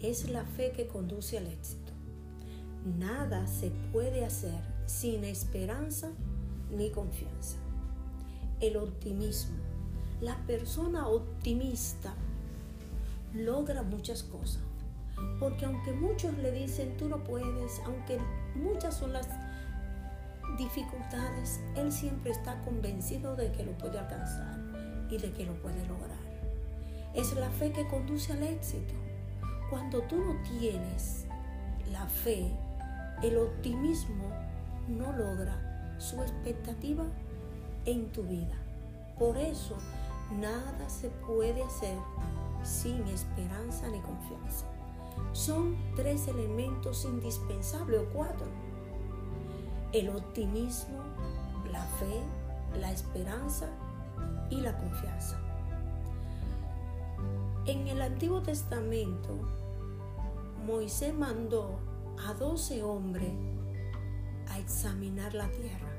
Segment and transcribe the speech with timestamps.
[0.00, 1.92] es la fe que conduce al éxito.
[2.98, 6.10] Nada se puede hacer sin esperanza
[6.70, 7.58] ni confianza.
[8.60, 9.56] El optimismo.
[10.20, 12.14] La persona optimista
[13.34, 14.62] logra muchas cosas.
[15.40, 18.18] Porque aunque muchos le dicen tú no puedes, aunque
[18.54, 19.28] muchas son las
[20.56, 24.58] dificultades, él siempre está convencido de que lo puede alcanzar
[25.10, 26.18] y de que lo puede lograr.
[27.14, 28.94] Es la fe que conduce al éxito.
[29.70, 31.26] Cuando tú no tienes
[31.92, 32.50] la fe,
[33.22, 34.24] el optimismo
[34.88, 37.04] no logra su expectativa
[37.84, 38.54] en tu vida.
[39.18, 39.76] Por eso,
[40.38, 41.98] nada se puede hacer
[42.62, 44.66] sin esperanza ni confianza.
[45.32, 48.46] Son tres elementos indispensables o cuatro.
[49.92, 50.98] El optimismo,
[51.70, 52.22] la fe,
[52.78, 53.66] la esperanza
[54.50, 55.38] y la confianza.
[57.68, 59.46] En el Antiguo Testamento,
[60.64, 61.78] Moisés mandó
[62.26, 63.34] a doce hombres
[64.48, 65.92] a examinar la tierra.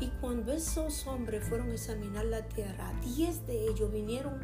[0.00, 4.40] Y cuando esos hombres fueron a examinar la tierra, diez de ellos vinieron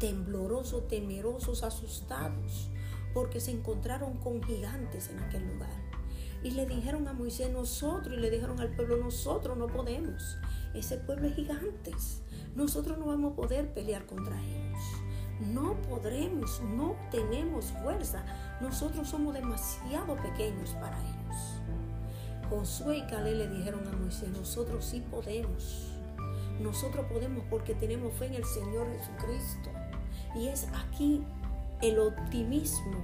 [0.00, 2.68] temblorosos, temerosos, asustados,
[3.14, 5.80] porque se encontraron con gigantes en aquel lugar.
[6.42, 10.36] Y le dijeron a Moisés, nosotros, y le dijeron al pueblo, nosotros no podemos.
[10.74, 12.22] Ese pueblo es gigantes.
[12.54, 14.78] Nosotros no vamos a poder pelear contra ellos.
[15.52, 18.24] No podremos, no tenemos fuerza.
[18.60, 21.58] Nosotros somos demasiado pequeños para ellos.
[22.50, 25.92] Josué y Caleb le dijeron a Moisés, nosotros sí podemos.
[26.60, 29.70] Nosotros podemos porque tenemos fe en el Señor Jesucristo.
[30.34, 31.24] Y es aquí
[31.82, 32.98] el optimismo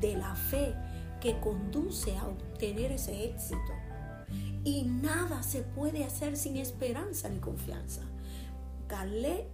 [0.00, 0.74] de la fe
[1.20, 3.72] que conduce a obtener ese éxito.
[4.64, 8.02] Y nada se puede hacer sin esperanza ni confianza.
[8.88, 9.44] Caleb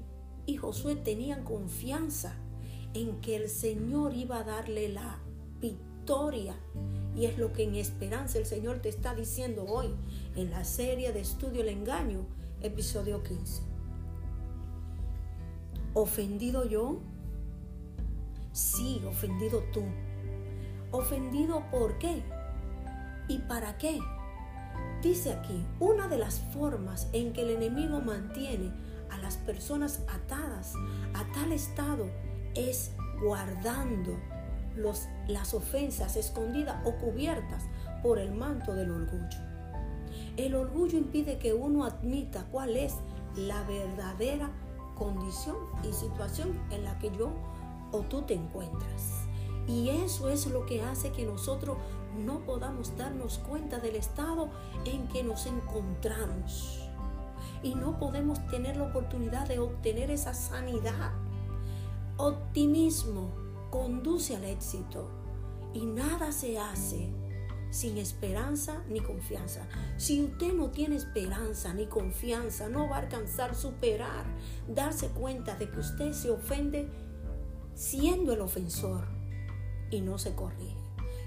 [0.47, 2.37] y Josué tenían confianza
[2.95, 5.19] en que el Señor iba a darle la
[5.61, 6.55] victoria.
[7.17, 9.95] Y es lo que en esperanza el Señor te está diciendo hoy
[10.37, 12.27] en la serie de estudio El engaño,
[12.61, 13.63] episodio 15.
[15.95, 17.01] ¿Ofendido yo?
[18.53, 19.83] Sí, ofendido tú.
[20.91, 22.23] ¿Ofendido por qué?
[23.29, 23.99] ¿Y para qué?
[25.03, 28.73] Dice aquí, una de las formas en que el enemigo mantiene
[29.11, 30.75] a las personas atadas
[31.15, 32.07] a tal estado
[32.55, 34.19] es guardando
[34.77, 37.65] los, las ofensas escondidas o cubiertas
[38.03, 39.39] por el manto del orgullo.
[40.37, 42.95] El orgullo impide que uno admita cuál es
[43.37, 44.51] la verdadera
[44.95, 45.57] condición
[45.89, 47.33] y situación en la que yo
[47.93, 49.27] o tú te encuentras.
[49.67, 51.79] Y eso es lo que hace que nosotros
[52.25, 54.51] no podamos darnos cuenta del estado
[54.85, 56.84] en que nos encontramos.
[57.65, 61.13] Y no podemos tener la oportunidad de obtener esa sanidad.
[62.17, 63.33] Optimismo
[63.71, 65.11] conduce al éxito
[65.73, 67.13] y nada se hace
[67.75, 69.67] sin esperanza ni confianza.
[69.97, 74.25] Si usted no tiene esperanza ni confianza, no va a alcanzar superar,
[74.69, 76.89] darse cuenta de que usted se ofende
[77.75, 79.09] siendo el ofensor
[79.91, 80.77] y no se corrige.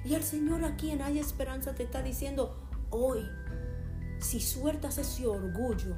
[0.06, 2.56] Y el Señor aquí en Hay Esperanza te está diciendo,
[2.92, 3.28] hoy,
[4.20, 5.98] si sueltas ese orgullo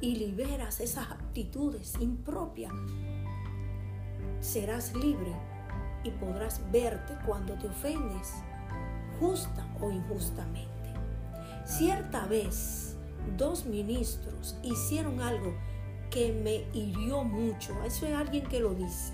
[0.00, 2.72] y liberas esas actitudes impropias,
[4.40, 5.34] serás libre
[6.04, 8.34] y podrás verte cuando te ofendes,
[9.18, 10.70] justa o injustamente.
[11.64, 12.96] Cierta vez,
[13.36, 15.54] dos ministros hicieron algo
[16.10, 17.72] que me hirió mucho.
[17.84, 19.12] Eso es alguien que lo dice.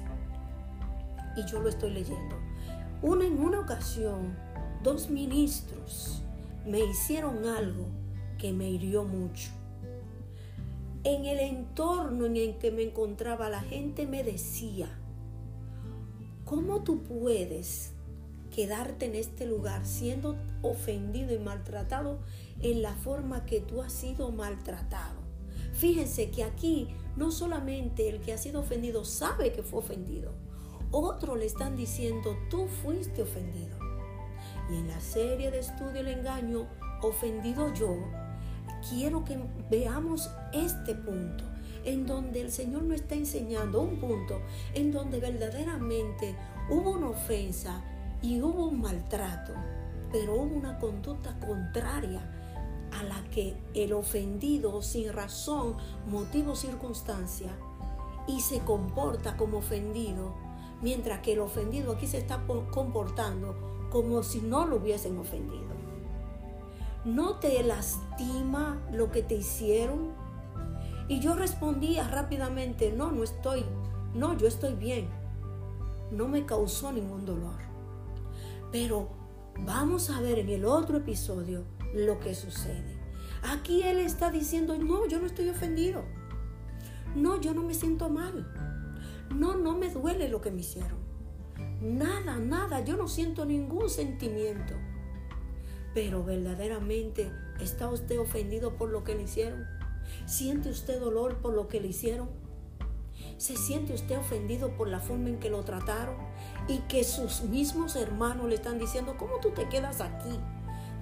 [1.37, 2.37] Y yo lo estoy leyendo.
[3.03, 4.37] Una en una ocasión,
[4.83, 6.23] dos ministros
[6.65, 7.87] me hicieron algo
[8.39, 9.51] que me hirió mucho.
[11.07, 14.89] En el entorno en el que me encontraba la gente me decía,
[16.45, 17.93] ¿cómo tú puedes
[18.53, 22.19] quedarte en este lugar siendo ofendido y maltratado
[22.61, 25.21] en la forma que tú has sido maltratado?
[25.75, 30.33] Fíjense que aquí no solamente el que ha sido ofendido sabe que fue ofendido,
[30.91, 33.79] otro le están diciendo, tú fuiste ofendido.
[34.69, 36.67] Y en la serie de estudio El engaño,
[37.01, 37.97] ofendido yo,
[38.89, 39.39] quiero que
[39.71, 41.45] veamos este punto.
[41.85, 44.41] en donde el Señor nos está enseñando un punto
[44.75, 46.35] en donde verdaderamente
[46.69, 47.81] hubo una ofensa
[48.23, 49.53] y hubo un maltrato,
[50.11, 52.29] pero hubo una conducta contraria
[52.91, 55.77] a la que el ofendido sin razón,
[56.09, 57.51] motivo, circunstancia,
[58.27, 60.35] y se comporta como ofendido,
[60.83, 63.55] mientras que el ofendido aquí se está comportando
[63.91, 65.76] como si no lo hubiesen ofendido.
[67.07, 70.11] ¿No te lastima lo que te hicieron?
[71.07, 73.65] Y yo respondía rápidamente, no, no estoy,
[74.13, 75.09] no, yo estoy bien.
[76.11, 77.61] No me causó ningún dolor.
[78.73, 79.09] Pero
[79.65, 81.63] vamos a ver en el otro episodio
[81.95, 82.99] lo que sucede.
[83.45, 86.03] Aquí él está diciendo, no, yo no estoy ofendido.
[87.15, 88.53] No, yo no me siento mal.
[89.33, 90.99] No, no me duele lo que me hicieron.
[91.81, 94.75] Nada, nada, yo no siento ningún sentimiento.
[95.97, 99.67] Pero verdaderamente, ¿está usted ofendido por lo que le hicieron?
[100.27, 102.29] ¿Siente usted dolor por lo que le hicieron?
[103.39, 106.17] ¿Se siente usted ofendido por la forma en que lo trataron?
[106.69, 110.39] Y que sus mismos hermanos le están diciendo, ¿cómo tú te quedas aquí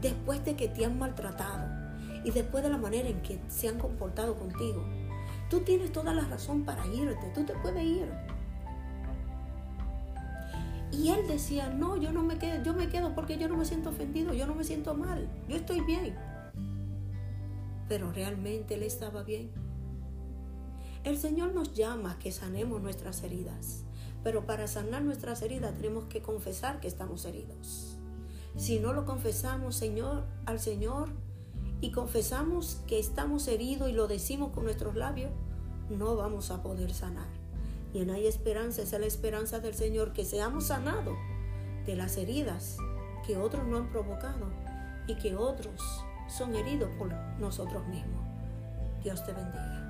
[0.00, 1.66] después de que te han maltratado?
[2.24, 4.84] Y después de la manera en que se han comportado contigo.
[5.50, 8.08] Tú tienes toda la razón para irte, tú te puedes ir.
[10.96, 13.64] Y él decía, no, yo no me quedo, yo me quedo porque yo no me
[13.64, 16.14] siento ofendido, yo no me siento mal, yo estoy bien.
[17.88, 19.50] Pero realmente él estaba bien.
[21.02, 23.84] El Señor nos llama a que sanemos nuestras heridas,
[24.22, 27.98] pero para sanar nuestras heridas tenemos que confesar que estamos heridos.
[28.56, 31.10] Si no lo confesamos, Señor, al Señor,
[31.80, 35.32] y confesamos que estamos heridos y lo decimos con nuestros labios,
[35.90, 37.43] no vamos a poder sanar.
[37.94, 41.16] Y en hay esperanza, es la esperanza del Señor, que seamos sanados
[41.86, 42.76] de las heridas
[43.24, 44.50] que otros no han provocado
[45.06, 45.80] y que otros
[46.28, 48.26] son heridos por nosotros mismos.
[49.02, 49.83] Dios te bendiga.